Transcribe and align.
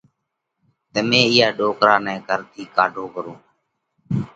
تمي 0.93 1.21
اِيئا 1.31 1.47
ڏوڪرا 1.57 1.95
نئہ 2.05 2.13
گھر 2.27 2.39
ٿِي 2.51 2.63
ڪاڍو 2.75 3.03
پرو۔ 3.13 3.33